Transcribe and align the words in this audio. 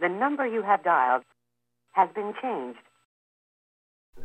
The 0.00 0.08
number 0.08 0.46
you 0.46 0.62
have 0.62 0.82
dialed 0.84 1.24
has 1.94 2.08
been 2.14 2.34
changed. 2.42 2.78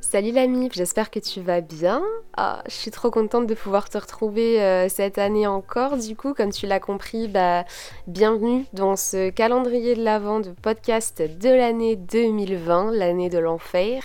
Salut 0.02 0.32
l'ami, 0.32 0.70
j'espère 0.74 1.12
que 1.12 1.20
tu 1.20 1.40
vas 1.42 1.62
bien. 1.62 2.02
Ah, 2.36 2.62
je 2.66 2.72
suis 2.72 2.92
trop 2.92 3.10
contente 3.10 3.48
de 3.48 3.54
pouvoir 3.54 3.88
te 3.88 3.98
retrouver 3.98 4.62
euh, 4.62 4.90
cette 4.90 5.18
année 5.18 5.48
encore. 5.48 5.96
Du 5.98 6.16
coup, 6.18 6.34
comme 6.34 6.52
tu 6.52 6.68
l'as 6.68 6.82
compris, 6.82 7.30
bah, 7.30 7.64
bienvenue 8.08 8.66
dans 8.74 8.98
ce 8.98 9.30
calendrier 9.30 9.96
de 9.96 10.04
l'avant 10.04 10.42
de 10.42 10.52
podcast 10.52 11.22
de 11.22 11.50
l'année 11.50 11.96
2020, 11.96 12.92
l'année 12.92 13.30
de 13.30 13.40
l'enfer. 13.40 14.04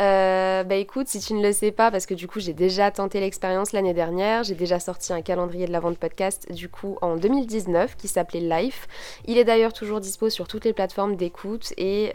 Euh, 0.00 0.64
bah 0.64 0.76
écoute, 0.76 1.08
si 1.08 1.20
tu 1.20 1.34
ne 1.34 1.42
le 1.42 1.52
sais 1.52 1.72
pas, 1.72 1.90
parce 1.90 2.06
que 2.06 2.14
du 2.14 2.26
coup 2.26 2.40
j'ai 2.40 2.54
déjà 2.54 2.90
tenté 2.90 3.20
l'expérience 3.20 3.72
l'année 3.72 3.92
dernière, 3.92 4.44
j'ai 4.44 4.54
déjà 4.54 4.80
sorti 4.80 5.12
un 5.12 5.20
calendrier 5.20 5.66
de 5.66 5.72
la 5.72 5.80
vente 5.80 5.98
podcast 5.98 6.50
du 6.52 6.68
coup 6.68 6.96
en 7.02 7.16
2019 7.16 7.96
qui 7.96 8.08
s'appelait 8.08 8.40
Life. 8.40 8.88
Il 9.26 9.36
est 9.36 9.44
d'ailleurs 9.44 9.72
toujours 9.72 10.00
dispo 10.00 10.30
sur 10.30 10.48
toutes 10.48 10.64
les 10.64 10.72
plateformes 10.72 11.16
d'écoute 11.16 11.74
et 11.76 12.12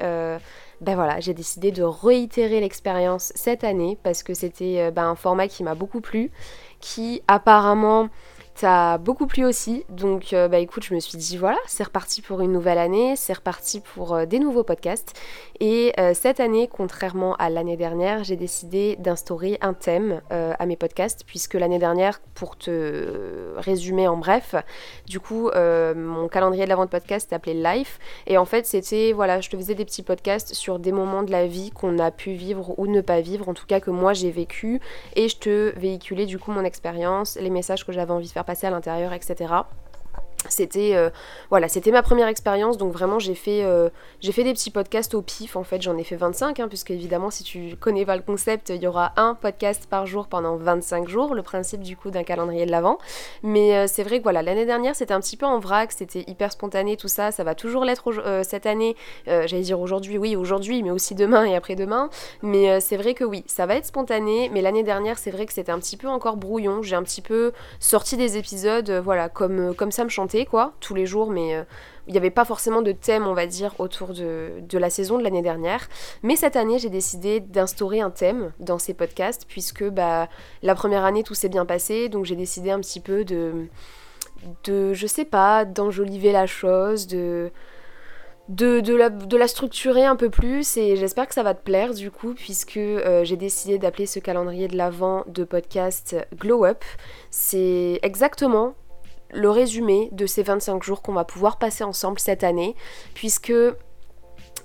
ben 0.81 0.95
voilà, 0.95 1.19
j'ai 1.19 1.33
décidé 1.33 1.71
de 1.71 1.83
réitérer 1.83 2.59
l'expérience 2.59 3.31
cette 3.35 3.63
année 3.63 3.97
parce 4.03 4.23
que 4.23 4.33
c'était 4.33 4.79
euh, 4.79 4.91
ben, 4.91 5.05
un 5.09 5.15
format 5.15 5.47
qui 5.47 5.63
m'a 5.63 5.75
beaucoup 5.75 6.01
plu, 6.01 6.31
qui 6.81 7.21
apparemment 7.27 8.09
ça 8.55 8.97
beaucoup 8.97 9.27
plu 9.27 9.43
aussi, 9.43 9.83
donc 9.89 10.31
euh, 10.31 10.47
bah 10.47 10.59
écoute, 10.59 10.83
je 10.85 10.95
me 10.95 10.99
suis 11.01 11.17
dit 11.17 11.35
voilà, 11.35 11.57
c'est 11.67 11.83
reparti 11.83 12.21
pour 12.21 12.39
une 12.39 12.53
nouvelle 12.53 12.77
année, 12.77 13.15
c'est 13.17 13.33
reparti 13.33 13.81
pour 13.81 14.15
euh, 14.15 14.25
des 14.25 14.39
nouveaux 14.39 14.63
podcasts. 14.63 15.13
Et 15.59 15.91
euh, 15.99 16.13
cette 16.13 16.39
année, 16.39 16.69
contrairement 16.71 17.35
à 17.35 17.49
l'année 17.49 17.75
dernière, 17.75 18.23
j'ai 18.23 18.37
décidé 18.37 18.95
d'instaurer 18.97 19.57
un 19.61 19.73
thème 19.73 20.21
à 20.29 20.65
mes 20.65 20.75
podcasts, 20.75 21.23
puisque 21.25 21.53
l'année 21.53 21.79
dernière, 21.79 22.19
pour 22.33 22.57
te 22.57 23.53
résumer 23.57 24.07
en 24.07 24.17
bref, 24.17 24.55
du 25.05 25.19
coup, 25.19 25.49
mon 25.53 26.27
calendrier 26.27 26.65
de 26.65 26.69
la 26.69 26.75
vente 26.75 26.89
podcast 26.89 27.29
s'appelait 27.29 27.53
Life, 27.53 27.99
et 28.27 28.37
en 28.37 28.45
fait, 28.45 28.65
c'était 28.65 29.13
voilà, 29.13 29.39
je 29.41 29.49
te 29.49 29.55
faisais 29.55 29.75
des 29.75 29.85
petits 29.85 30.03
podcasts 30.03 30.53
sur 30.53 30.79
des 30.79 30.91
moments 30.91 31.23
de 31.23 31.31
la 31.31 31.47
vie 31.47 31.71
qu'on 31.71 31.99
a 31.99 32.11
pu 32.11 32.33
vivre 32.33 32.77
ou 32.77 32.87
ne 32.87 33.01
pas 33.01 33.21
vivre, 33.21 33.47
en 33.47 33.53
tout 33.53 33.65
cas 33.65 33.79
que 33.79 33.91
moi 33.91 34.13
j'ai 34.13 34.31
vécu, 34.31 34.81
et 35.15 35.29
je 35.29 35.37
te 35.37 35.77
véhiculais 35.77 36.25
du 36.25 36.37
coup 36.37 36.51
mon 36.51 36.63
expérience, 36.63 37.37
les 37.39 37.49
messages 37.49 37.85
que 37.85 37.91
j'avais 37.91 38.11
envie 38.11 38.27
de 38.27 38.33
faire 38.33 38.44
passer 38.45 38.67
à 38.67 38.69
l'intérieur, 38.69 39.13
etc 39.13 39.53
c'était 40.49 40.95
euh, 40.95 41.09
voilà 41.49 41.67
c'était 41.67 41.91
ma 41.91 42.01
première 42.01 42.27
expérience 42.27 42.77
donc 42.77 42.93
vraiment 42.93 43.19
j'ai 43.19 43.35
fait 43.35 43.63
euh, 43.63 43.89
j'ai 44.21 44.31
fait 44.31 44.43
des 44.43 44.53
petits 44.53 44.71
podcasts 44.71 45.13
au 45.13 45.21
pif 45.21 45.55
en 45.55 45.63
fait 45.63 45.81
j'en 45.81 45.97
ai 45.97 46.03
fait 46.03 46.15
25 46.15 46.59
hein, 46.59 46.67
puisque 46.67 46.91
évidemment 46.91 47.29
si 47.29 47.43
tu 47.43 47.75
connais 47.79 48.05
pas 48.05 48.15
le 48.15 48.21
concept 48.21 48.69
il 48.69 48.81
y 48.81 48.87
aura 48.87 49.13
un 49.17 49.35
podcast 49.35 49.87
par 49.89 50.05
jour 50.05 50.27
pendant 50.27 50.55
25 50.55 51.07
jours 51.07 51.35
le 51.35 51.43
principe 51.43 51.81
du 51.81 51.97
coup 51.97 52.11
d'un 52.11 52.23
calendrier 52.23 52.65
de 52.65 52.71
l'avant 52.71 52.97
mais 53.43 53.75
euh, 53.75 53.85
c'est 53.87 54.03
vrai 54.03 54.19
que 54.19 54.23
voilà 54.23 54.41
l'année 54.41 54.65
dernière 54.65 54.95
c'était 54.95 55.13
un 55.13 55.19
petit 55.19 55.37
peu 55.37 55.45
en 55.45 55.59
vrac 55.59 55.91
c'était 55.91 56.23
hyper 56.27 56.51
spontané 56.51 56.97
tout 56.97 57.07
ça 57.07 57.31
ça 57.31 57.43
va 57.43 57.55
toujours 57.55 57.83
l'être 57.83 58.05
cette 58.43 58.65
année. 58.65 58.95
J'allais 59.25 59.61
dire 59.61 59.79
aujourd'hui 59.79 60.17
oui 60.17 60.35
aujourd'hui 60.35 60.83
mais 60.83 60.91
aussi 60.91 61.15
demain 61.15 61.45
et 61.45 61.55
après-demain. 61.55 62.09
Mais 62.41 62.79
c'est 62.79 62.97
vrai 62.97 63.13
que 63.13 63.23
oui 63.23 63.43
ça 63.47 63.65
va 63.65 63.75
être 63.75 63.85
spontané 63.85 64.49
mais 64.53 64.61
l'année 64.61 64.83
dernière 64.83 65.17
c'est 65.17 65.31
vrai 65.31 65.45
que 65.45 65.53
c'était 65.53 65.71
un 65.71 65.79
petit 65.79 65.97
peu 65.97 66.07
encore 66.07 66.37
brouillon. 66.37 66.81
J'ai 66.81 66.95
un 66.95 67.03
petit 67.03 67.21
peu 67.21 67.51
sorti 67.79 68.17
des 68.17 68.37
épisodes 68.37 68.89
voilà 69.03 69.29
comme 69.29 69.73
comme 69.75 69.91
ça 69.91 70.03
me 70.03 70.09
chantait 70.09 70.34
tous 70.79 70.93
les 70.93 71.05
jours, 71.05 71.31
mais 71.31 71.55
euh, 71.55 71.63
il 72.07 72.11
n'y 72.11 72.17
avait 72.17 72.29
pas 72.29 72.45
forcément 72.45 72.81
de 72.81 72.91
thème, 72.91 73.25
on 73.25 73.33
va 73.33 73.47
dire, 73.47 73.73
autour 73.79 74.09
de, 74.09 74.77
la 74.77 74.89
saison 74.89 75.17
de 75.17 75.23
l'année 75.23 75.41
dernière. 75.41 75.87
Mais 76.23 76.35
cette 76.35 76.55
année, 76.55 76.79
j'ai 76.79 76.89
décidé 76.89 77.39
d'instaurer 77.39 78.01
un 78.01 78.11
thème 78.11 78.51
dans 78.59 78.77
ces 78.77 78.93
podcasts, 78.93 79.45
puisque 79.47 79.83
bah, 79.83 80.27
la 80.61 80.75
première 80.75 81.05
année, 81.05 81.23
tout 81.23 81.35
s'est 81.35 81.49
bien 81.49 81.65
passé, 81.65 82.09
donc 82.09 82.25
j'ai 82.25 82.35
décidé 82.35 82.71
un 82.71 82.79
petit 82.79 82.99
peu 82.99 83.23
de, 83.23 83.67
je 84.67 85.07
sais 85.07 85.25
pas, 85.25 85.65
d'enjoliver 85.65 86.31
la 86.31 86.47
chose, 86.47 87.07
de... 87.07 87.51
De, 88.47 88.79
de, 88.79 88.95
la, 88.95 89.09
de, 89.09 89.37
la, 89.37 89.47
structurer 89.47 90.05
un 90.05 90.15
peu 90.15 90.29
plus 90.29 90.77
et 90.77 90.97
j'espère 90.97 91.27
que 91.27 91.33
ça 91.33 91.41
va 91.41 91.55
te 91.55 91.63
plaire 91.63 91.95
du 91.95 92.11
coup 92.11 92.35
puisque 92.35 92.77
euh, 92.77 93.23
j'ai 93.23 93.37
décidé 93.37 93.79
d'appeler 93.79 94.05
ce 94.05 94.19
calendrier 94.19 94.67
de 94.67 94.77
l'avant 94.77 95.23
de 95.25 95.43
podcast 95.43 96.15
Glow 96.35 96.63
Up. 96.63 96.83
C'est 97.31 97.99
exactement 98.03 98.75
le 99.35 99.49
résumé 99.49 100.09
de 100.11 100.25
ces 100.25 100.43
25 100.43 100.81
jours 100.83 101.01
qu'on 101.01 101.13
va 101.13 101.25
pouvoir 101.25 101.57
passer 101.57 101.83
ensemble 101.83 102.19
cette 102.19 102.43
année, 102.43 102.75
puisque 103.13 103.53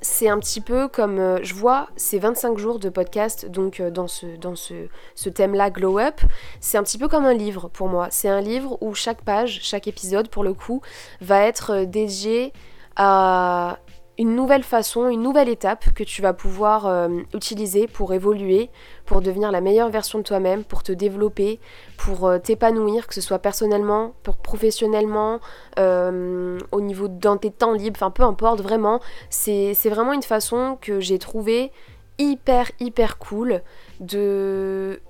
c'est 0.02 0.28
un 0.28 0.38
petit 0.38 0.60
peu 0.60 0.88
comme 0.88 1.18
euh, 1.18 1.38
je 1.42 1.54
vois 1.54 1.88
ces 1.96 2.18
25 2.18 2.56
jours 2.58 2.78
de 2.78 2.88
podcast 2.88 3.46
donc 3.46 3.80
euh, 3.80 3.90
dans 3.90 4.08
ce, 4.08 4.36
dans 4.36 4.54
ce, 4.56 5.28
thème-là 5.28 5.70
Glow 5.70 5.98
Up, 5.98 6.20
c'est 6.60 6.78
un 6.78 6.82
petit 6.82 6.98
peu 6.98 7.08
comme 7.08 7.26
un 7.26 7.34
livre 7.34 7.68
pour 7.68 7.88
moi. 7.88 8.08
C'est 8.10 8.28
un 8.28 8.40
livre 8.40 8.78
où 8.80 8.94
chaque 8.94 9.22
page, 9.22 9.60
chaque 9.62 9.86
épisode 9.86 10.28
pour 10.28 10.42
le 10.42 10.54
coup, 10.54 10.80
va 11.20 11.42
être 11.42 11.82
euh, 11.82 11.84
dédié 11.84 12.52
à 12.96 13.78
une 14.18 14.34
nouvelle 14.34 14.62
façon, 14.62 15.08
une 15.08 15.22
nouvelle 15.22 15.48
étape 15.48 15.94
que 15.94 16.04
tu 16.04 16.20
vas 16.20 16.32
pouvoir 16.32 16.86
euh, 16.86 17.08
utiliser 17.34 17.86
pour 17.86 18.12
évoluer, 18.12 18.68
pour 19.06 19.22
devenir 19.22 19.50
la 19.50 19.60
meilleure 19.60 19.88
version 19.88 20.18
de 20.18 20.24
toi-même, 20.24 20.62
pour 20.62 20.82
te 20.82 20.92
développer, 20.92 21.58
pour 21.96 22.26
euh, 22.26 22.38
t'épanouir, 22.38 23.06
que 23.06 23.14
ce 23.14 23.20
soit 23.20 23.38
personnellement, 23.38 24.14
professionnellement, 24.42 25.40
euh, 25.78 26.58
au 26.70 26.80
niveau 26.80 27.08
dans 27.08 27.38
tes 27.38 27.50
temps 27.50 27.72
libres, 27.72 27.96
enfin 27.96 28.10
peu 28.10 28.22
importe, 28.22 28.60
vraiment, 28.60 29.00
c'est 29.30 29.74
vraiment 29.86 30.12
une 30.12 30.22
façon 30.22 30.76
que 30.80 31.00
j'ai 31.00 31.18
trouvé 31.18 31.72
hyper 32.18 32.70
hyper 32.78 33.16
cool 33.16 33.62
de 34.00 35.00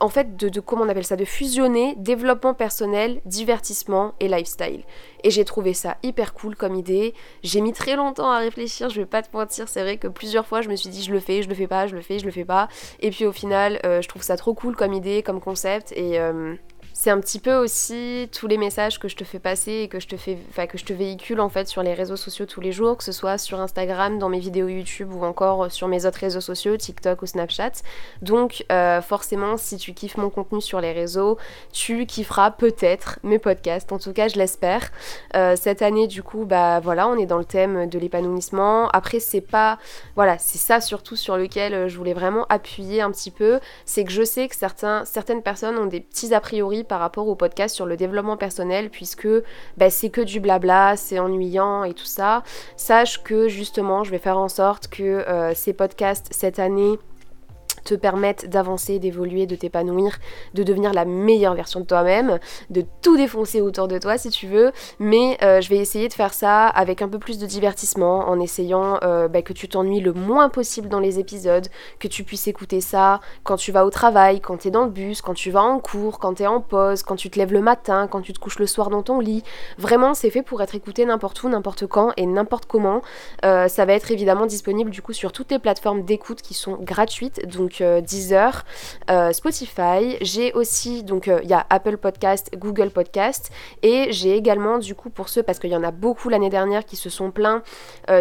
en 0.00 0.08
fait 0.08 0.36
de, 0.36 0.60
comment 0.60 0.84
on 0.84 0.88
appelle 0.88 1.04
ça 1.04 1.16
de 1.16 1.24
fusionner 1.24 1.94
développement 1.96 2.54
personnel, 2.54 3.20
divertissement 3.24 4.14
et 4.20 4.28
lifestyle. 4.28 4.82
Et 5.24 5.30
j'ai 5.30 5.44
trouvé 5.44 5.74
ça 5.74 5.96
hyper 6.02 6.34
cool 6.34 6.56
comme 6.56 6.74
idée. 6.74 7.14
J'ai 7.42 7.60
mis 7.60 7.72
très 7.72 7.96
longtemps 7.96 8.30
à 8.30 8.38
réfléchir, 8.38 8.88
je 8.88 9.00
vais 9.00 9.06
pas 9.06 9.22
te 9.22 9.36
mentir, 9.36 9.68
c'est 9.68 9.82
vrai 9.82 9.96
que 9.96 10.08
plusieurs 10.08 10.46
fois 10.46 10.60
je 10.60 10.68
me 10.68 10.76
suis 10.76 10.90
dit 10.90 11.02
je 11.02 11.12
le 11.12 11.20
fais, 11.20 11.42
je 11.42 11.48
le 11.48 11.54
fais 11.54 11.66
pas, 11.66 11.86
je 11.86 11.96
le 11.96 12.02
fais, 12.02 12.18
je 12.18 12.24
le 12.24 12.30
fais 12.30 12.44
pas. 12.44 12.68
Et 13.00 13.10
puis 13.10 13.26
au 13.26 13.32
final, 13.32 13.80
euh, 13.84 14.00
je 14.02 14.08
trouve 14.08 14.22
ça 14.22 14.36
trop 14.36 14.54
cool 14.54 14.76
comme 14.76 14.92
idée, 14.92 15.22
comme 15.22 15.40
concept 15.40 15.92
et 15.92 16.18
euh, 16.18 16.54
c'est 17.00 17.10
un 17.10 17.20
petit 17.20 17.38
peu 17.38 17.54
aussi 17.54 18.28
tous 18.32 18.48
les 18.48 18.58
messages 18.58 18.98
que 18.98 19.06
je 19.06 19.14
te 19.14 19.22
fais 19.22 19.38
passer 19.38 19.82
et 19.82 19.88
que 19.88 20.00
je 20.00 20.08
te 20.08 20.16
fais 20.16 20.36
que 20.66 20.76
je 20.76 20.84
te 20.84 20.92
véhicule 20.92 21.40
en 21.40 21.48
fait 21.48 21.68
sur 21.68 21.84
les 21.84 21.94
réseaux 21.94 22.16
sociaux 22.16 22.44
tous 22.44 22.60
les 22.60 22.72
jours 22.72 22.96
que 22.96 23.04
ce 23.04 23.12
soit 23.12 23.38
sur 23.38 23.60
Instagram 23.60 24.18
dans 24.18 24.28
mes 24.28 24.40
vidéos 24.40 24.66
YouTube 24.66 25.12
ou 25.14 25.24
encore 25.24 25.70
sur 25.70 25.86
mes 25.86 26.06
autres 26.06 26.18
réseaux 26.18 26.40
sociaux 26.40 26.76
TikTok 26.76 27.22
ou 27.22 27.26
Snapchat. 27.26 27.70
Donc 28.20 28.64
euh, 28.72 29.00
forcément 29.00 29.56
si 29.56 29.76
tu 29.76 29.94
kiffes 29.94 30.16
mon 30.16 30.28
contenu 30.28 30.60
sur 30.60 30.80
les 30.80 30.90
réseaux 30.90 31.38
tu 31.72 32.04
kifferas 32.04 32.50
peut-être 32.50 33.20
mes 33.22 33.38
podcasts. 33.38 33.92
En 33.92 34.00
tout 34.00 34.12
cas 34.12 34.26
je 34.26 34.36
l'espère. 34.36 34.90
Euh, 35.36 35.54
cette 35.54 35.82
année 35.82 36.08
du 36.08 36.24
coup 36.24 36.46
bah 36.46 36.80
voilà 36.80 37.06
on 37.06 37.14
est 37.14 37.26
dans 37.26 37.38
le 37.38 37.44
thème 37.44 37.88
de 37.88 37.98
l'épanouissement. 38.00 38.88
Après 38.88 39.20
c'est 39.20 39.40
pas 39.40 39.78
voilà 40.16 40.36
c'est 40.38 40.58
ça 40.58 40.80
surtout 40.80 41.14
sur 41.14 41.36
lequel 41.36 41.74
euh, 41.74 41.88
je 41.88 41.96
voulais 41.96 42.12
vraiment 42.12 42.44
appuyer 42.48 43.02
un 43.02 43.12
petit 43.12 43.30
peu. 43.30 43.60
C'est 43.84 44.02
que 44.02 44.10
je 44.10 44.24
sais 44.24 44.48
que 44.48 44.56
certaines 44.56 45.42
personnes 45.44 45.78
ont 45.78 45.86
des 45.86 46.00
petits 46.00 46.34
a 46.34 46.40
priori 46.40 46.86
par 46.88 47.00
rapport 47.00 47.28
au 47.28 47.34
podcast 47.34 47.74
sur 47.74 47.86
le 47.86 47.96
développement 47.96 48.36
personnel 48.36 48.90
puisque 48.90 49.28
bah, 49.76 49.90
c'est 49.90 50.10
que 50.10 50.20
du 50.20 50.40
blabla, 50.40 50.96
c'est 50.96 51.18
ennuyant 51.18 51.84
et 51.84 51.94
tout 51.94 52.04
ça. 52.04 52.42
Sache 52.76 53.22
que 53.22 53.48
justement, 53.48 54.04
je 54.04 54.10
vais 54.10 54.18
faire 54.18 54.38
en 54.38 54.48
sorte 54.48 54.88
que 54.88 55.02
euh, 55.02 55.52
ces 55.54 55.72
podcasts 55.72 56.28
cette 56.30 56.58
année 56.58 56.98
te 57.88 57.94
permettent 57.94 58.48
d'avancer, 58.48 58.98
d'évoluer, 58.98 59.46
de 59.46 59.56
t'épanouir, 59.56 60.18
de 60.54 60.62
devenir 60.62 60.92
la 60.92 61.06
meilleure 61.06 61.54
version 61.54 61.80
de 61.80 61.86
toi-même, 61.86 62.38
de 62.68 62.84
tout 63.02 63.16
défoncer 63.16 63.60
autour 63.62 63.88
de 63.88 63.98
toi 63.98 64.18
si 64.18 64.28
tu 64.28 64.46
veux. 64.46 64.72
Mais 64.98 65.38
euh, 65.42 65.60
je 65.60 65.68
vais 65.70 65.78
essayer 65.78 66.08
de 66.08 66.12
faire 66.12 66.34
ça 66.34 66.66
avec 66.66 67.00
un 67.02 67.08
peu 67.08 67.18
plus 67.18 67.38
de 67.38 67.46
divertissement, 67.46 68.28
en 68.28 68.40
essayant 68.40 68.98
euh, 69.02 69.28
bah, 69.28 69.42
que 69.42 69.52
tu 69.52 69.68
t'ennuies 69.68 70.00
le 70.00 70.12
moins 70.12 70.48
possible 70.48 70.88
dans 70.88 71.00
les 71.00 71.18
épisodes, 71.18 71.66
que 71.98 72.08
tu 72.08 72.24
puisses 72.24 72.46
écouter 72.48 72.80
ça 72.80 73.20
quand 73.42 73.56
tu 73.56 73.72
vas 73.72 73.86
au 73.86 73.90
travail, 73.90 74.40
quand 74.40 74.58
tu 74.58 74.68
es 74.68 74.70
dans 74.70 74.84
le 74.84 74.90
bus, 74.90 75.22
quand 75.22 75.34
tu 75.34 75.50
vas 75.50 75.62
en 75.62 75.78
cours, 75.78 76.18
quand 76.18 76.34
tu 76.34 76.42
es 76.42 76.46
en 76.46 76.60
pause, 76.60 77.02
quand 77.02 77.16
tu 77.16 77.30
te 77.30 77.38
lèves 77.38 77.52
le 77.52 77.62
matin, 77.62 78.06
quand 78.06 78.20
tu 78.20 78.32
te 78.32 78.38
couches 78.38 78.58
le 78.58 78.66
soir 78.66 78.90
dans 78.90 79.02
ton 79.02 79.20
lit. 79.20 79.42
Vraiment, 79.78 80.14
c'est 80.14 80.30
fait 80.30 80.42
pour 80.42 80.60
être 80.62 80.74
écouté 80.74 81.06
n'importe 81.06 81.42
où, 81.42 81.48
n'importe 81.48 81.86
quand 81.86 82.12
et 82.16 82.26
n'importe 82.26 82.66
comment. 82.66 83.00
Euh, 83.44 83.68
ça 83.68 83.84
va 83.84 83.94
être 83.94 84.10
évidemment 84.10 84.46
disponible 84.46 84.90
du 84.90 85.02
coup 85.02 85.12
sur 85.12 85.32
toutes 85.32 85.50
les 85.50 85.58
plateformes 85.58 86.02
d'écoute 86.02 86.42
qui 86.42 86.54
sont 86.54 86.76
gratuites. 86.80 87.46
Donc 87.46 87.77
euh, 87.80 88.00
Deezer, 88.00 88.64
euh, 89.10 89.32
Spotify. 89.32 90.16
J'ai 90.20 90.52
aussi, 90.52 91.02
donc 91.02 91.28
euh, 91.28 91.40
il 91.42 91.50
y 91.50 91.54
a 91.54 91.66
Apple 91.70 91.96
Podcast, 91.96 92.50
Google 92.56 92.90
Podcast. 92.90 93.50
Et 93.82 94.12
j'ai 94.12 94.36
également, 94.36 94.78
du 94.78 94.94
coup, 94.94 95.10
pour 95.10 95.28
ceux, 95.28 95.42
parce 95.42 95.58
qu'il 95.58 95.70
y 95.70 95.76
en 95.76 95.84
a 95.84 95.90
beaucoup 95.90 96.28
l'année 96.28 96.50
dernière 96.50 96.84
qui 96.84 96.96
se 96.96 97.10
sont 97.10 97.30
plaints 97.30 97.62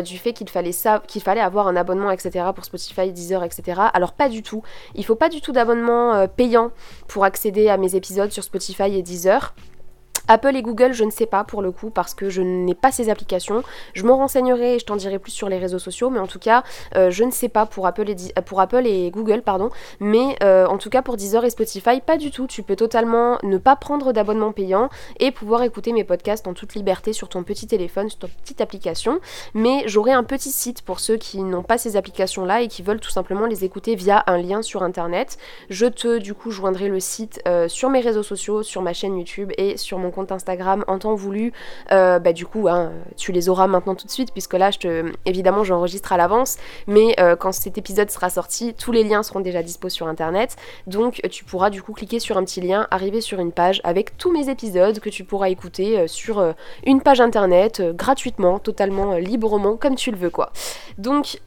du 0.04 0.18
fait 0.18 0.34
qu'il 0.34 0.50
fallait, 0.50 0.72
fallait 0.72 1.42
avoir 1.42 1.68
un 1.68 1.76
abonnement, 1.76 2.12
etc. 2.12 2.46
pour 2.54 2.66
Spotify, 2.66 3.12
Deezer, 3.12 3.44
etc. 3.44 3.82
Alors 3.94 4.14
pas 4.14 4.30
du 4.30 4.44
tout. 4.44 4.64
Il 4.96 5.06
faut 5.06 5.16
pas 5.16 5.30
du 5.30 5.42
tout 5.42 5.52
d'abonnement 5.52 6.28
payant 6.28 6.72
pour 7.08 7.24
accéder 7.24 7.70
à 7.70 7.78
mes 7.78 7.96
épisodes 7.96 8.32
sur 8.32 8.44
Spotify 8.44 8.96
et 8.98 9.02
Deezer. 9.02 9.54
Apple 10.28 10.56
et 10.56 10.62
Google, 10.62 10.94
je 10.94 11.04
ne 11.04 11.12
sais 11.12 11.26
pas 11.26 11.44
pour 11.44 11.62
le 11.62 11.72
coup 11.72 11.90
parce 11.90 12.14
que 12.14 12.30
je 12.30 12.42
n'ai 12.42 12.76
pas 12.76 12.92
ces 12.92 13.10
applications. 13.10 13.64
Je 13.94 14.04
me 14.04 14.12
renseignerai 14.12 14.76
et 14.76 14.80
je 14.80 14.86
t'en 14.86 14.96
dirai 14.96 15.20
plus 15.20 15.32
sur 15.32 15.50
les 15.50 15.58
réseaux 15.58 15.80
sociaux, 15.80 16.10
mais 16.10 16.20
en 16.20 16.28
tout 16.28 16.40
cas, 16.40 16.64
euh, 16.96 17.10
je 17.12 17.24
ne 17.24 17.32
sais 17.32 17.50
pas 17.50 17.66
pour 17.66 17.88
Apple 17.88 18.10
et, 18.10 19.06
et 19.06 19.12
Google, 19.12 19.42
pardon. 19.42 19.70
Mais 20.00 20.36
euh, 20.44 20.66
en 20.68 20.78
tout 20.78 20.90
cas, 20.90 21.02
pour 21.02 21.18
Deezer 21.18 21.44
et 21.46 21.50
Spotify, 21.50 22.02
pas 22.02 22.18
du 22.18 22.32
tout. 22.32 22.48
Tu 22.48 22.64
peux 22.64 22.76
totalement 22.76 23.38
ne 23.44 23.58
pas 23.58 23.76
prendre 23.76 24.12
d'abonnement 24.14 24.52
payant 24.52 24.90
et 25.20 25.32
pouvoir 25.32 25.64
écouter 25.64 25.94
mes 25.94 26.04
podcasts 26.04 26.48
en 26.48 26.54
toute 26.54 26.76
liberté 26.76 27.14
sur 27.14 27.30
ton 27.30 27.44
petit 27.44 27.68
téléphone, 27.68 28.10
sur 28.10 28.20
ta 28.20 28.28
petite 28.28 28.62
application. 28.62 29.20
Mais 29.54 29.84
j'aurai 29.88 30.12
un 30.12 30.24
petit 30.24 30.52
site 30.52 30.82
pour 30.82 31.00
ceux 31.00 31.18
qui 31.18 31.42
n'ont 31.42 31.64
pas 31.64 31.78
ces 31.78 31.98
applications-là 31.98 32.62
et 32.62 32.68
qui 32.68 32.84
veulent 32.84 33.00
tout 33.00 33.10
simplement 33.10 33.46
les 33.46 33.64
écouter 33.64 33.96
via 33.96 34.24
un 34.28 34.38
lien 34.38 34.62
sur 34.62 34.84
Internet. 34.84 35.38
Je 35.70 35.86
te, 35.86 36.18
du 36.18 36.34
coup, 36.34 36.52
joindrai 36.52 36.90
le 36.90 37.00
site 37.00 37.42
euh, 37.48 37.68
sur 37.68 37.90
mes 37.90 38.00
réseaux 38.00 38.24
sociaux, 38.24 38.64
sur 38.64 38.82
ma 38.82 38.94
chaîne 38.94 39.18
YouTube 39.18 39.52
et 39.58 39.78
sur 39.78 39.98
mon 39.98 40.12
compte 40.18 40.32
Instagram 40.32 40.84
en 40.88 40.98
temps 40.98 41.14
voulu, 41.14 41.54
euh, 41.92 42.18
bah 42.18 42.34
du 42.34 42.48
coup 42.48 42.68
hein, 42.68 42.92
tu 43.18 43.32
les 43.32 43.50
auras 43.50 43.68
maintenant 43.68 43.94
tout 43.94 44.08
de 44.08 44.12
suite 44.12 44.32
puisque 44.32 44.56
là 44.56 44.72
je 44.72 44.80
te 44.80 45.12
évidemment 45.26 45.64
j'enregistre 45.64 46.12
à 46.12 46.18
l'avance, 46.18 46.58
mais 46.88 47.14
euh, 47.20 47.36
quand 47.36 47.52
cet 47.52 47.78
épisode 47.78 48.10
sera 48.10 48.32
sorti, 48.32 48.74
tous 48.74 48.92
les 48.92 49.04
liens 49.04 49.22
seront 49.22 49.42
déjà 49.42 49.62
dispo 49.62 49.90
sur 49.90 50.08
internet. 50.08 50.56
Donc 50.88 51.22
tu 51.30 51.46
pourras 51.46 51.70
du 51.70 51.84
coup 51.84 51.94
cliquer 51.94 52.20
sur 52.20 52.36
un 52.38 52.44
petit 52.44 52.62
lien, 52.62 52.88
arriver 52.90 53.22
sur 53.22 53.40
une 53.40 53.52
page 53.52 53.80
avec 53.84 54.18
tous 54.18 54.32
mes 54.32 54.50
épisodes 54.50 55.00
que 55.00 55.10
tu 55.10 55.24
pourras 55.24 55.50
écouter 55.50 56.00
euh, 56.00 56.08
sur 56.08 56.44
une 56.86 57.02
page 57.02 57.22
internet 57.22 57.82
gratuitement, 57.94 58.58
totalement 58.58 59.18
librement 59.18 59.78
comme 59.78 59.96
tu 59.96 60.10
le 60.10 60.18
veux 60.18 60.32
quoi. 60.32 60.52
Donc 60.98 61.40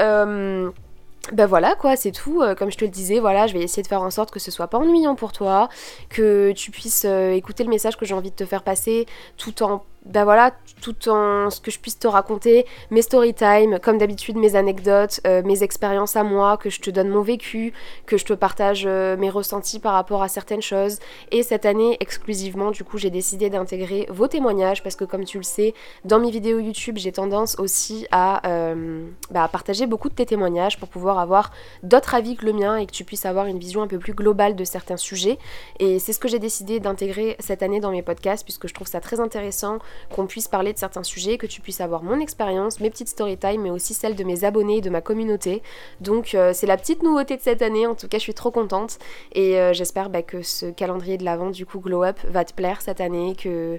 ben 1.33 1.47
voilà 1.47 1.75
quoi, 1.75 1.97
c'est 1.97 2.13
tout. 2.13 2.43
Euh, 2.43 2.55
comme 2.55 2.71
je 2.71 2.79
te 2.79 2.85
le 2.85 2.91
disais, 2.91 3.21
voilà, 3.21 3.47
je 3.47 3.53
vais 3.53 3.63
essayer 3.63 3.83
de 3.83 3.89
faire 3.89 4.03
en 4.03 4.11
sorte 4.11 4.31
que 4.31 4.41
ce 4.41 4.51
soit 4.51 4.69
pas 4.69 4.79
ennuyant 4.79 5.15
pour 5.15 5.33
toi, 5.33 5.69
que 6.09 6.53
tu 6.53 6.71
puisses 6.71 7.05
euh, 7.07 7.33
écouter 7.33 7.63
le 7.63 7.71
message 7.71 7.97
que 7.97 8.05
j'ai 8.05 8.15
envie 8.15 8.31
de 8.31 8.37
te 8.37 8.47
faire 8.47 8.63
passer 8.63 9.07
tout 9.37 9.63
en 9.63 9.85
ben 10.07 10.25
voilà, 10.25 10.53
tout 10.81 11.11
en 11.11 11.51
ce 11.51 11.61
que 11.61 11.71
je 11.71 11.79
puisse 11.79 11.99
te 11.99 12.09
raconter, 12.09 12.65
mes 12.91 13.03
story 13.03 13.35
time, 13.35 13.79
comme 13.81 13.99
d'habitude 13.99 14.37
mes 14.37 14.57
anecdotes, 14.57 15.21
euh, 15.27 15.43
mes 15.45 15.63
expériences 15.63 16.17
à 16.17 16.25
moi, 16.25 16.57
que 16.57 16.71
je 16.71 16.81
te 16.81 16.89
donne 16.91 17.09
mon 17.09 17.21
vécu, 17.21 17.75
que 18.07 18.17
je 18.17 18.25
te 18.25 18.33
partage 18.33 18.85
euh, 18.87 19.17
mes 19.19 19.29
ressentis 19.29 19.79
par 19.79 19.93
rapport 19.93 20.23
à 20.23 20.29
certaines 20.29 20.63
choses. 20.63 21.01
Et 21.31 21.43
cette 21.43 21.67
année 21.67 21.99
exclusivement, 22.01 22.71
du 22.71 22.83
coup, 22.83 22.97
j'ai 22.97 23.11
décidé 23.11 23.51
d'intégrer 23.51 24.07
vos 24.09 24.27
témoignages 24.27 24.83
parce 24.83 24.97
que 24.97 25.05
comme 25.05 25.25
tu 25.25 25.37
le 25.37 25.45
sais, 25.45 25.75
dans 26.07 26.19
mes 26.19 26.31
vidéos 26.31 26.61
YouTube, 26.61 26.97
j'ai 26.97 27.13
tendance 27.13 27.59
aussi 27.59 28.07
euh, 28.15 29.07
bah, 29.31 29.45
à 29.45 29.49
partager 29.49 29.87
beaucoup 29.87 30.09
de 30.09 30.15
tes 30.15 30.27
témoignages 30.27 30.79
pour 30.79 30.89
pouvoir 30.89 31.19
avoir 31.19 31.51
d'autres 31.83 32.15
avis 32.15 32.37
que 32.37 32.47
le 32.47 32.55
mien 32.55 32.77
et 32.79 32.87
que 32.87 32.93
tu 32.93 33.05
puisses 33.05 33.27
avoir 33.27 33.47
une 33.47 33.59
vision 33.59 33.83
un 33.83 33.87
peu 33.87 33.99
plus 33.99 34.15
globale 34.15 34.57
de 34.57 34.65
certains 34.65 34.97
sujets. 34.97 35.39
Et 35.79 35.99
c'est 35.99 36.15
ce 36.15 36.19
que 36.19 36.29
j'ai 36.29 36.39
décidé 36.39 36.81
d'intégrer 36.81 37.37
cette 37.39 37.63
année 37.63 37.81
dans 37.81 37.91
mes 37.91 38.03
podcasts 38.03 38.45
puisque 38.45 38.67
je 38.67 38.73
trouve 38.73 38.89
ça 38.89 39.01
très 39.01 39.21
intéressant 39.21 39.79
qu'on 40.11 40.27
puisse 40.27 40.49
parler 40.49 40.73
de 40.73 40.79
certains 40.79 41.03
sujets, 41.03 41.39
que 41.39 41.47
tu 41.47 41.61
puisses 41.61 41.81
avoir 41.81 42.03
mon 42.03 42.21
expérience, 42.21 42.81
mes 42.81 42.91
petites 42.91 43.09
story 43.09 43.37
time, 43.37 43.63
mais 43.63 43.71
aussi 43.71 43.95
celle 43.95 44.17
de 44.17 44.25
mes 44.25 44.45
abonnés 44.45 44.79
et 44.79 44.81
de 44.81 44.91
ma 44.91 45.01
communauté. 45.01 45.63
Donc 46.01 46.35
euh, 46.35 46.53
c'est 46.55 46.67
la 46.67 46.77
petite 46.77 47.03
nouveauté 47.03 47.37
de 47.37 47.43
cette 47.43 47.63
année, 47.63 47.87
en 47.87 47.95
tout 47.95 48.09
cas 48.09 48.19
je 48.19 48.23
suis 48.23 48.35
trop 48.35 48.51
contente 48.51 48.99
et 49.33 49.59
euh, 49.59 49.73
j'espère 49.73 50.11
bah, 50.11 50.23
que 50.23 50.43
ce 50.43 50.67
calendrier 50.67 51.19
de 51.19 51.25
l'avant 51.25 51.51
du 51.51 51.67
coup 51.67 51.81
Glow 51.81 52.05
Up 52.05 52.19
va 52.25 52.45
te 52.45 52.53
plaire 52.53 52.83
cette 52.83 53.01
année, 53.01 53.35
que 53.37 53.79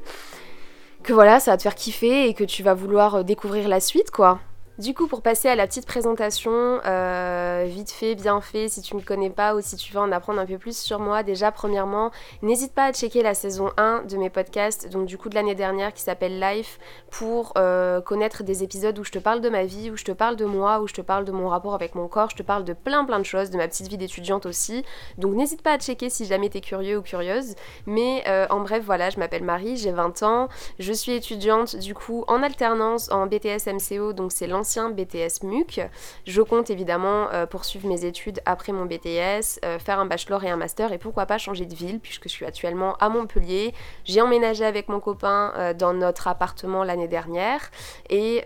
que 1.04 1.14
voilà, 1.14 1.40
ça 1.40 1.52
va 1.52 1.58
te 1.58 1.64
faire 1.64 1.74
kiffer 1.74 2.28
et 2.28 2.36
que 2.36 2.44
tu 2.44 2.62
vas 2.62 2.76
vouloir 2.76 3.16
euh, 3.16 3.24
découvrir 3.24 3.68
la 3.68 3.80
suite 3.80 4.12
quoi. 4.12 4.40
Du 4.82 4.96
coup, 4.96 5.06
pour 5.06 5.22
passer 5.22 5.48
à 5.48 5.54
la 5.54 5.68
petite 5.68 5.86
présentation, 5.86 6.82
euh, 6.88 7.66
vite 7.68 7.92
fait, 7.92 8.16
bien 8.16 8.42
fait, 8.42 8.68
si 8.68 8.82
tu 8.82 8.96
ne 8.96 9.00
me 9.00 9.06
connais 9.06 9.30
pas 9.30 9.54
ou 9.54 9.62
si 9.62 9.76
tu 9.76 9.94
veux 9.94 10.00
en 10.00 10.12
apprendre 10.12 10.40
un 10.40 10.46
peu 10.48 10.58
plus 10.58 10.76
sur 10.76 10.98
moi, 10.98 11.22
déjà, 11.22 11.52
premièrement, 11.52 12.10
n'hésite 12.42 12.74
pas 12.74 12.86
à 12.86 12.92
checker 12.92 13.22
la 13.22 13.36
saison 13.36 13.70
1 13.78 14.06
de 14.10 14.18
mes 14.18 14.32
podcasts, 14.32 14.90
donc 14.90 15.06
du 15.06 15.20
coup 15.20 15.30
de 15.30 15.36
l'année 15.36 15.54
dernière, 15.54 15.94
qui 15.94 16.02
s'appelle 16.02 16.40
Life, 16.40 16.80
pour 17.12 17.54
euh, 17.60 18.02
connaître 18.02 18.42
des 18.42 18.64
épisodes 18.64 18.98
où 18.98 19.04
je 19.04 19.12
te 19.12 19.20
parle 19.20 19.42
de 19.42 19.50
ma 19.50 19.66
vie, 19.66 19.92
où 19.92 19.98
je 19.98 20.04
te 20.04 20.12
parle 20.12 20.36
de 20.36 20.46
moi, 20.46 20.80
où 20.82 20.88
je 20.88 20.96
te 20.96 21.02
parle 21.02 21.26
de 21.26 21.32
mon 21.32 21.48
rapport 21.48 21.76
avec 21.76 21.94
mon 21.94 22.08
corps, 22.08 22.32
je 22.32 22.38
te 22.38 22.42
parle 22.42 22.64
de 22.64 22.74
plein 22.74 23.06
plein 23.06 23.20
de 23.20 23.24
choses, 23.24 23.52
de 23.52 23.58
ma 23.58 23.68
petite 23.68 23.88
vie 23.88 24.00
d'étudiante 24.00 24.48
aussi. 24.48 24.84
Donc 25.20 25.36
n'hésite 25.36 25.62
pas 25.62 25.74
à 25.74 25.78
checker 25.78 26.10
si 26.10 26.26
jamais 26.26 26.50
t'es 26.50 26.62
curieux 26.62 26.98
ou 26.98 27.04
curieuse. 27.04 27.54
Mais 27.86 28.24
euh, 28.28 28.48
en 28.50 28.62
bref, 28.62 28.82
voilà, 28.84 29.12
je 29.12 29.20
m'appelle 29.20 29.44
Marie, 29.44 29.78
j'ai 29.78 29.92
20 29.92 30.24
ans, 30.24 30.50
je 30.80 30.92
suis 30.92 31.12
étudiante 31.12 31.76
du 31.76 31.94
coup 31.94 32.24
en 32.28 32.42
alternance 32.42 33.12
en 33.12 33.28
BTS 33.28 33.68
MCO, 33.68 34.14
donc 34.14 34.32
c'est 34.32 34.48
l'ancien 34.48 34.71
BTS 34.80 35.44
MUC. 35.44 35.82
Je 36.26 36.42
compte 36.42 36.70
évidemment 36.70 37.28
euh, 37.34 37.46
poursuivre 37.46 37.88
mes 37.88 38.06
études 38.06 38.40
après 38.46 38.72
mon 38.72 38.86
BTS, 38.86 39.60
euh, 39.66 39.80
faire 39.80 40.00
un 40.00 40.06
bachelor 40.06 40.44
et 40.44 40.50
un 40.50 40.56
master 40.56 40.94
et 40.94 40.98
pourquoi 40.98 41.26
pas 41.26 41.38
changer 41.38 41.66
de 41.66 41.76
ville 41.76 42.00
puisque 42.00 42.24
je 42.24 42.30
suis 42.30 42.46
actuellement 42.46 42.96
à 43.00 43.10
Montpellier. 43.10 43.74
J'ai 44.06 44.22
emménagé 44.22 44.64
avec 44.66 44.88
mon 44.88 45.00
copain 45.00 45.54
euh, 45.56 45.74
dans 45.74 45.94
notre 45.94 46.28
appartement 46.28 46.84
l'année 46.84 47.08
dernière 47.08 47.70
et 48.10 48.44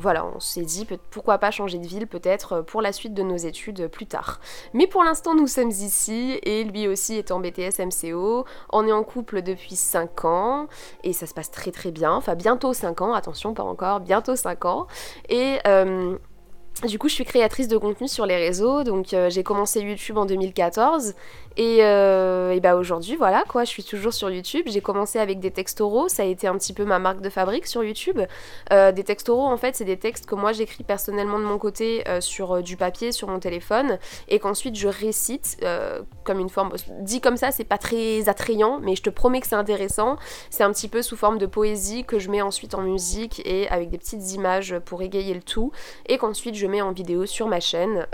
voilà, 0.00 0.24
on 0.24 0.40
s'est 0.40 0.64
dit 0.64 0.86
pourquoi 1.10 1.38
pas 1.38 1.50
changer 1.50 1.78
de 1.78 1.86
ville 1.86 2.06
peut-être 2.06 2.62
pour 2.62 2.82
la 2.82 2.92
suite 2.92 3.14
de 3.14 3.22
nos 3.22 3.36
études 3.36 3.88
plus 3.88 4.06
tard. 4.06 4.40
Mais 4.74 4.86
pour 4.86 5.04
l'instant 5.04 5.34
nous 5.34 5.46
sommes 5.46 5.70
ici 5.70 6.38
et 6.42 6.64
lui 6.64 6.88
aussi 6.88 7.14
est 7.14 7.30
en 7.30 7.40
BTS 7.40 7.80
MCO. 7.80 8.44
On 8.70 8.86
est 8.86 8.92
en 8.92 9.02
couple 9.02 9.42
depuis 9.42 9.76
5 9.76 10.24
ans 10.24 10.68
et 11.04 11.12
ça 11.12 11.26
se 11.26 11.34
passe 11.34 11.50
très 11.50 11.70
très 11.70 11.90
bien. 11.90 12.12
Enfin 12.12 12.34
bientôt 12.34 12.72
5 12.72 13.00
ans, 13.02 13.14
attention 13.14 13.54
pas 13.54 13.62
encore, 13.62 14.00
bientôt 14.00 14.36
5 14.36 14.64
ans. 14.64 14.86
Et 15.28 15.49
euh, 15.66 16.18
du 16.88 16.98
coup, 16.98 17.08
je 17.08 17.14
suis 17.14 17.24
créatrice 17.24 17.68
de 17.68 17.76
contenu 17.76 18.08
sur 18.08 18.24
les 18.24 18.36
réseaux, 18.36 18.84
donc 18.84 19.12
euh, 19.12 19.28
j'ai 19.28 19.42
commencé 19.42 19.80
YouTube 19.80 20.16
en 20.16 20.24
2014 20.24 21.14
et, 21.56 21.78
euh, 21.80 22.52
et 22.52 22.60
bah 22.60 22.76
aujourd'hui, 22.76 23.16
voilà 23.16 23.44
quoi, 23.46 23.64
je 23.64 23.68
suis 23.68 23.84
toujours 23.84 24.14
sur 24.14 24.30
YouTube. 24.30 24.64
J'ai 24.66 24.80
commencé 24.80 25.18
avec 25.18 25.40
des 25.40 25.50
textes 25.50 25.82
oraux, 25.82 26.08
ça 26.08 26.22
a 26.22 26.26
été 26.26 26.46
un 26.46 26.56
petit 26.56 26.72
peu 26.72 26.84
ma 26.84 26.98
marque 26.98 27.20
de 27.20 27.28
fabrique 27.28 27.66
sur 27.66 27.84
YouTube. 27.84 28.20
Euh, 28.72 28.92
des 28.92 29.04
textes 29.04 29.28
oraux, 29.28 29.46
en 29.46 29.58
fait, 29.58 29.76
c'est 29.76 29.84
des 29.84 29.98
textes 29.98 30.24
que 30.24 30.34
moi 30.34 30.52
j'écris 30.52 30.84
personnellement 30.84 31.38
de 31.38 31.44
mon 31.44 31.58
côté 31.58 32.02
sur 32.20 32.62
du 32.62 32.76
papier, 32.76 33.12
sur 33.12 33.28
mon 33.28 33.40
téléphone, 33.40 33.98
et 34.28 34.38
qu'ensuite 34.38 34.76
je 34.76 34.88
récite 34.88 35.58
comme 36.24 36.38
une 36.38 36.48
forme. 36.48 36.72
Dit 37.00 37.20
comme 37.20 37.36
ça, 37.36 37.50
c'est 37.50 37.64
pas 37.64 37.78
très 37.78 38.28
attrayant, 38.28 38.78
mais 38.80 38.96
je 38.96 39.02
te 39.02 39.10
promets 39.10 39.40
que 39.40 39.46
c'est 39.46 39.54
intéressant. 39.54 40.16
C'est 40.48 40.62
un 40.62 40.72
petit 40.72 40.88
peu 40.88 41.02
sous 41.02 41.16
forme 41.16 41.38
de 41.38 41.46
poésie 41.46 42.04
que 42.04 42.18
je 42.18 42.30
mets 42.30 42.42
ensuite 42.42 42.74
en 42.74 42.80
musique 42.80 43.42
et 43.44 43.68
avec 43.68 43.90
des 43.90 43.98
petites 43.98 44.32
images 44.32 44.78
pour 44.84 45.02
égayer 45.02 45.34
le 45.34 45.42
tout, 45.42 45.72
et 46.06 46.16
qu'ensuite 46.16 46.54
je 46.54 46.69
mets 46.70 46.82
en 46.82 46.92
vidéo 46.92 47.26
sur 47.26 47.48
ma 47.48 47.60
chaîne. 47.60 48.06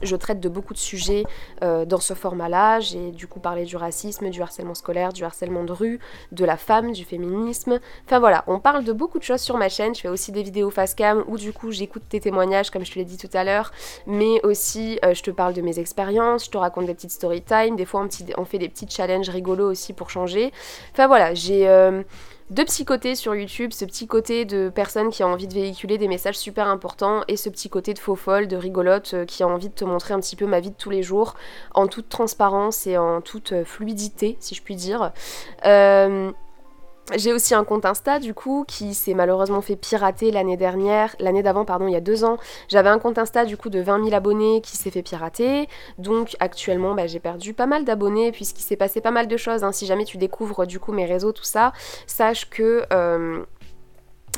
Je 0.00 0.14
traite 0.14 0.38
de 0.38 0.48
beaucoup 0.48 0.74
de 0.74 0.78
sujets 0.78 1.24
euh, 1.62 1.84
dans 1.84 1.98
ce 1.98 2.14
format-là. 2.14 2.78
J'ai 2.80 3.10
du 3.10 3.26
coup 3.26 3.40
parlé 3.40 3.64
du 3.64 3.76
racisme, 3.76 4.30
du 4.30 4.40
harcèlement 4.40 4.74
scolaire, 4.74 5.12
du 5.12 5.24
harcèlement 5.24 5.64
de 5.64 5.72
rue, 5.72 5.98
de 6.30 6.44
la 6.44 6.56
femme, 6.56 6.92
du 6.92 7.04
féminisme. 7.04 7.80
Enfin 8.06 8.20
voilà, 8.20 8.44
on 8.46 8.60
parle 8.60 8.84
de 8.84 8.92
beaucoup 8.92 9.18
de 9.18 9.24
choses 9.24 9.40
sur 9.40 9.56
ma 9.56 9.68
chaîne. 9.68 9.94
Je 9.94 10.00
fais 10.00 10.08
aussi 10.08 10.30
des 10.30 10.42
vidéos 10.42 10.70
face 10.70 10.94
cam 10.94 11.24
où 11.26 11.36
du 11.36 11.52
coup 11.52 11.72
j'écoute 11.72 12.02
tes 12.08 12.20
témoignages 12.20 12.70
comme 12.70 12.84
je 12.84 12.92
te 12.92 12.98
l'ai 12.98 13.04
dit 13.04 13.16
tout 13.16 13.30
à 13.32 13.42
l'heure. 13.42 13.72
Mais 14.06 14.40
aussi 14.44 15.00
euh, 15.04 15.14
je 15.14 15.22
te 15.22 15.32
parle 15.32 15.52
de 15.52 15.62
mes 15.62 15.80
expériences, 15.80 16.44
je 16.44 16.50
te 16.50 16.58
raconte 16.58 16.86
des 16.86 16.94
petites 16.94 17.10
story 17.10 17.42
time. 17.42 17.74
Des 17.74 17.84
fois 17.84 18.06
on, 18.36 18.44
fait 18.44 18.58
des 18.58 18.68
petits 18.68 18.88
challenges 18.88 19.28
rigolos 19.28 19.68
aussi 19.68 19.92
pour 19.92 20.10
changer. 20.10 20.52
Enfin 20.92 21.08
voilà, 21.08 21.34
j'ai... 21.34 21.68
Euh, 21.68 22.02
deux 22.50 22.64
petits 22.64 22.84
côtés 22.84 23.14
sur 23.14 23.34
YouTube, 23.34 23.72
ce 23.72 23.84
petit 23.84 24.06
côté 24.06 24.44
de 24.44 24.70
personne 24.74 25.10
qui 25.10 25.22
a 25.22 25.28
envie 25.28 25.46
de 25.46 25.54
véhiculer 25.54 25.98
des 25.98 26.08
messages 26.08 26.38
super 26.38 26.66
importants 26.66 27.22
et 27.28 27.36
ce 27.36 27.48
petit 27.48 27.68
côté 27.68 27.92
de 27.92 27.98
faux 27.98 28.16
folle, 28.16 28.48
de 28.48 28.56
rigolote 28.56 29.14
euh, 29.14 29.24
qui 29.26 29.42
a 29.42 29.48
envie 29.48 29.68
de 29.68 29.74
te 29.74 29.84
montrer 29.84 30.14
un 30.14 30.20
petit 30.20 30.36
peu 30.36 30.46
ma 30.46 30.60
vie 30.60 30.70
de 30.70 30.76
tous 30.76 30.90
les 30.90 31.02
jours 31.02 31.34
en 31.74 31.86
toute 31.86 32.08
transparence 32.08 32.86
et 32.86 32.96
en 32.96 33.20
toute 33.20 33.52
euh, 33.52 33.64
fluidité 33.64 34.36
si 34.40 34.54
je 34.54 34.62
puis 34.62 34.76
dire. 34.76 35.12
Euh, 35.66 36.32
j'ai 37.16 37.32
aussi 37.32 37.54
un 37.54 37.64
compte 37.64 37.84
Insta 37.84 38.18
du 38.18 38.34
coup 38.34 38.64
qui 38.66 38.94
s'est 38.94 39.14
malheureusement 39.14 39.60
fait 39.60 39.76
pirater 39.76 40.30
l'année 40.30 40.56
dernière, 40.56 41.14
l'année 41.20 41.42
d'avant 41.42 41.64
pardon, 41.64 41.86
il 41.86 41.92
y 41.92 41.96
a 41.96 42.00
deux 42.00 42.24
ans. 42.24 42.38
J'avais 42.68 42.88
un 42.88 42.98
compte 42.98 43.18
Insta 43.18 43.44
du 43.44 43.56
coup 43.56 43.70
de 43.70 43.80
20 43.80 44.04
000 44.04 44.14
abonnés 44.14 44.60
qui 44.60 44.76
s'est 44.76 44.90
fait 44.90 45.02
pirater. 45.02 45.68
Donc 45.98 46.36
actuellement 46.40 46.94
bah, 46.94 47.06
j'ai 47.06 47.20
perdu 47.20 47.54
pas 47.54 47.66
mal 47.66 47.84
d'abonnés 47.84 48.32
puisqu'il 48.32 48.62
s'est 48.62 48.76
passé 48.76 49.00
pas 49.00 49.10
mal 49.10 49.26
de 49.28 49.36
choses. 49.36 49.64
Hein. 49.64 49.72
Si 49.72 49.86
jamais 49.86 50.04
tu 50.04 50.18
découvres 50.18 50.66
du 50.66 50.78
coup 50.78 50.92
mes 50.92 51.06
réseaux, 51.06 51.32
tout 51.32 51.44
ça, 51.44 51.72
sache 52.06 52.48
que... 52.50 52.84
Euh, 52.92 53.44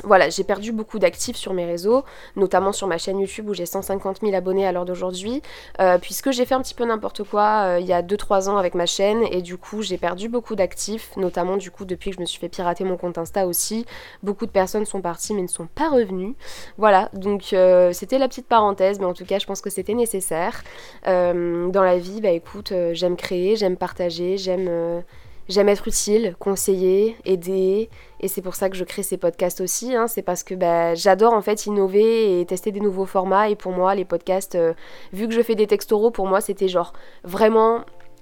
voilà, 0.03 0.29
j'ai 0.29 0.43
perdu 0.43 0.71
beaucoup 0.71 0.99
d'actifs 0.99 1.35
sur 1.35 1.53
mes 1.53 1.65
réseaux, 1.65 2.03
notamment 2.35 2.71
sur 2.71 2.87
ma 2.87 2.97
chaîne 2.97 3.19
YouTube 3.19 3.49
où 3.49 3.53
j'ai 3.53 3.65
150 3.65 4.21
000 4.21 4.33
abonnés 4.33 4.65
à 4.65 4.71
l'heure 4.71 4.85
d'aujourd'hui, 4.85 5.41
euh, 5.79 5.97
puisque 5.97 6.31
j'ai 6.31 6.45
fait 6.45 6.55
un 6.55 6.61
petit 6.61 6.73
peu 6.73 6.85
n'importe 6.85 7.23
quoi 7.23 7.63
euh, 7.65 7.79
il 7.79 7.85
y 7.85 7.93
a 7.93 8.01
2-3 8.01 8.49
ans 8.49 8.57
avec 8.57 8.75
ma 8.75 8.85
chaîne 8.85 9.23
et 9.31 9.41
du 9.41 9.57
coup 9.57 9.81
j'ai 9.81 9.97
perdu 9.97 10.29
beaucoup 10.29 10.55
d'actifs, 10.55 11.15
notamment 11.17 11.57
du 11.57 11.71
coup 11.71 11.85
depuis 11.85 12.09
que 12.11 12.15
je 12.15 12.21
me 12.21 12.25
suis 12.25 12.39
fait 12.39 12.49
pirater 12.49 12.83
mon 12.83 12.97
compte 12.97 13.17
Insta 13.17 13.45
aussi. 13.45 13.85
Beaucoup 14.23 14.45
de 14.45 14.51
personnes 14.51 14.85
sont 14.85 15.01
parties 15.01 15.33
mais 15.33 15.41
ne 15.41 15.47
sont 15.47 15.67
pas 15.67 15.89
revenues. 15.89 16.35
Voilà, 16.77 17.09
donc 17.13 17.53
euh, 17.53 17.93
c'était 17.93 18.17
la 18.17 18.27
petite 18.27 18.47
parenthèse, 18.47 18.99
mais 18.99 19.05
en 19.05 19.13
tout 19.13 19.25
cas 19.25 19.39
je 19.39 19.45
pense 19.45 19.61
que 19.61 19.69
c'était 19.69 19.93
nécessaire. 19.93 20.63
dans 21.05 21.83
la 21.83 21.97
vie, 21.97 22.21
bah 22.21 22.29
écoute, 22.29 22.73
j'aime 22.93 23.15
créer, 23.15 23.55
j'aime 23.55 23.77
partager, 23.77 24.37
j'aime 24.37 25.03
J'aime 25.51 25.67
être 25.67 25.85
utile, 25.85 26.33
conseiller, 26.39 27.17
aider, 27.25 27.89
et 28.21 28.29
c'est 28.29 28.41
pour 28.41 28.55
ça 28.55 28.69
que 28.69 28.77
je 28.77 28.85
crée 28.85 29.03
ces 29.03 29.17
podcasts 29.17 29.59
aussi. 29.59 29.93
Hein. 29.93 30.07
C'est 30.07 30.21
parce 30.21 30.43
que 30.43 30.55
bah, 30.55 30.95
j'adore 30.95 31.33
en 31.33 31.41
fait 31.41 31.65
innover 31.65 32.39
et 32.39 32.45
tester 32.45 32.71
des 32.71 32.79
nouveaux 32.79 33.05
formats. 33.05 33.49
Et 33.49 33.57
pour 33.57 33.73
moi, 33.73 33.93
les 33.93 34.05
podcasts, 34.05 34.55
euh, 34.55 34.73
vu 35.11 35.27
que 35.27 35.33
je 35.33 35.41
fais 35.41 35.55
des 35.55 35.67
textes 35.67 35.91
oraux, 35.91 36.09
pour 36.09 36.25
moi, 36.25 36.39
c'était 36.39 36.69
genre 36.69 36.93
vraiment 37.25 37.81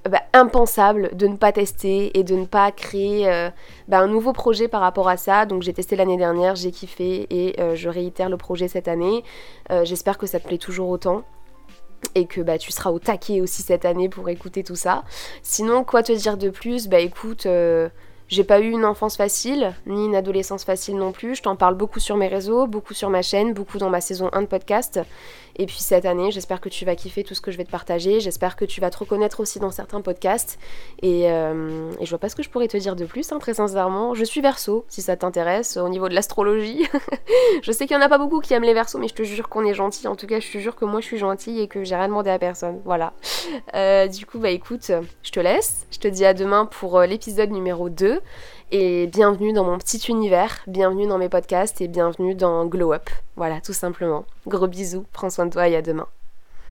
bah, 0.10 0.24
impensable 0.34 1.16
de 1.16 1.28
ne 1.28 1.38
pas 1.38 1.52
tester 1.52 2.18
et 2.18 2.24
de 2.24 2.34
ne 2.34 2.46
pas 2.46 2.72
créer 2.72 3.30
euh, 3.30 3.52
bah, 3.88 4.00
un 4.00 4.08
nouveau 4.08 4.34
projet 4.34 4.68
par 4.68 4.82
rapport 4.82 5.08
à 5.08 5.18
ça. 5.18 5.46
Donc 5.46 5.62
j'ai 5.62 5.74
testé 5.74 5.96
l'année 5.96 6.18
dernière, 6.18 6.56
j'ai 6.56 6.72
kiffé 6.72 7.28
et 7.30 7.62
euh, 7.62 7.76
je 7.76 7.90
réitère 7.90 8.30
le 8.30 8.38
projet 8.38 8.68
cette 8.68 8.88
année. 8.88 9.24
J'espère 9.84 10.18
que 10.18 10.26
ça 10.26 10.40
te 10.40 10.48
plaît 10.48 10.58
toujours 10.58 10.90
autant 10.90 11.26
et 12.16 12.26
que 12.26 12.42
bah, 12.42 12.58
tu 12.58 12.72
seras 12.72 12.92
au 12.92 13.00
taquet 13.00 13.42
aussi 13.42 13.62
cette 13.62 13.86
année 13.86 14.10
pour 14.10 14.30
écouter 14.30 14.64
tout 14.64 14.76
ça. 14.76 15.04
Sinon, 15.44 15.84
quoi 15.84 16.04
te 16.04 16.12
dire 16.12 16.38
de 16.38 16.50
plus? 16.50 16.88
Bah 16.88 17.00
écoute, 17.00 17.48
j'ai 18.30 18.44
pas 18.44 18.60
eu 18.60 18.70
une 18.70 18.86
enfance 18.86 19.18
facile, 19.18 19.74
ni 19.88 20.06
une 20.06 20.16
adolescence 20.16 20.64
facile 20.64 20.98
non 20.98 21.12
plus. 21.12 21.36
Je 21.36 21.42
t'en 21.42 21.56
parle 21.56 21.76
beaucoup 21.76 22.00
sur 22.00 22.16
mes 22.16 22.28
réseaux, 22.28 22.68
beaucoup 22.68 22.94
sur 22.94 23.10
ma 23.10 23.24
chaîne, 23.24 23.54
beaucoup 23.54 23.80
dans 23.80 23.90
ma 23.90 24.02
saison 24.02 24.30
1 24.34 24.44
de 24.44 24.48
podcast. 24.48 25.00
Et 25.60 25.66
puis 25.66 25.80
cette 25.80 26.06
année, 26.06 26.32
j'espère 26.32 26.62
que 26.62 26.70
tu 26.70 26.86
vas 26.86 26.96
kiffer 26.96 27.26
tout 27.26 27.36
ce 27.36 27.42
que 27.42 27.52
je 27.52 27.58
vais 27.58 27.66
te 27.66 27.70
partager. 27.70 28.22
J'espère 28.22 28.56
que 28.56 28.64
tu 28.64 28.80
vas 28.80 28.90
te 28.90 28.98
reconnaître 28.98 29.42
aussi 29.42 29.60
dans 29.60 29.72
certains 29.72 30.00
podcasts. 30.00 30.58
Et, 31.02 31.30
euh, 31.30 31.92
je 32.02 32.10
vois 32.10 32.18
pas 32.18 32.30
ce 32.30 32.36
que 32.38 32.44
je 32.44 32.50
pourrais 32.50 32.70
te 32.70 32.78
dire 32.78 32.96
de 32.96 33.04
plus, 33.04 33.30
hein, 33.34 33.40
très 33.40 33.56
sincèrement. 33.56 34.14
Je 34.14 34.24
suis 34.24 34.40
verso, 34.40 34.86
si 34.88 35.02
ça 35.02 35.18
t'intéresse, 35.18 35.76
au 35.76 35.90
niveau 35.90 36.08
de 36.08 36.16
l'astrologie. 36.16 36.88
je 37.62 37.72
sais 37.74 37.88
qu'il 37.88 37.98
y 37.98 38.00
en 38.00 38.02
a 38.02 38.08
pas 38.08 38.18
beaucoup 38.18 38.40
qui 38.40 38.54
aiment 38.54 38.64
les 38.64 38.74
versos, 38.74 39.00
mais 39.00 39.10
je 39.10 39.14
te 39.14 39.24
jure 39.24 39.50
qu'on 39.50 39.66
est 39.66 39.74
gentil. 39.74 40.08
En 40.08 40.16
tout 40.16 40.28
cas, 40.28 40.40
je 40.40 40.50
te 40.50 40.60
jure 40.60 40.78
que 40.78 40.86
moi 40.86 41.02
je 41.02 41.08
suis 41.08 41.18
gentille 41.18 41.60
et 41.60 41.68
que 41.68 41.84
j'ai 41.84 41.96
rien 41.96 42.08
demandé 42.08 42.30
à 42.30 42.40
personne. 42.40 42.80
Voilà. 42.86 43.12
Euh, 43.76 44.08
du 44.08 44.26
coup, 44.26 44.40
bah 44.40 44.52
écoute, 44.52 44.90
je 45.24 45.32
te 45.32 45.42
laisse. 45.42 45.86
Je 45.92 46.00
te 46.00 46.08
dis 46.08 46.24
à 46.24 46.34
demain 46.34 46.68
pour 46.68 46.98
euh, 46.98 47.06
l'épisode 47.06 47.52
numéro 47.52 47.90
2 47.90 48.22
et 48.72 49.08
bienvenue 49.08 49.54
dans 49.54 49.64
mon 49.64 49.78
petit 49.78 49.98
univers, 50.10 50.60
bienvenue 50.68 51.08
dans 51.08 51.18
mes 51.18 51.30
podcasts 51.30 51.82
et 51.82 51.88
bienvenue 51.88 52.36
dans 52.36 52.66
Glow 52.66 52.94
Up. 52.94 53.10
Voilà, 53.36 53.62
tout 53.62 53.74
simplement. 53.74 54.26
Gros 54.48 54.68
bisous, 54.68 55.06
prends 55.12 55.30
soin 55.30 55.48
de 55.48 55.52
toi 55.52 55.68
et 55.68 55.76
à 55.76 55.82
demain. 55.82 56.08